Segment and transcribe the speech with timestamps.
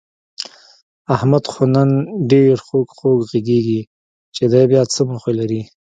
[1.15, 1.89] احمد خو نن
[2.31, 3.81] ډېر خوږ خوږ کېږي،
[4.35, 5.61] چې دی بیاڅه موخه لري؟